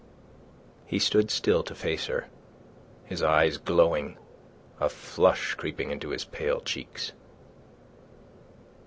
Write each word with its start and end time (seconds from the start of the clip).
He 0.87 0.97
stood 0.97 1.29
still 1.29 1.61
to 1.61 1.75
face 1.75 2.07
her, 2.07 2.25
his 3.05 3.21
eyes 3.21 3.59
glowing, 3.59 4.17
a 4.79 4.89
flush 4.89 5.53
creeping 5.53 5.91
into 5.91 6.09
his 6.09 6.25
pale 6.25 6.59
cheeks. 6.59 7.11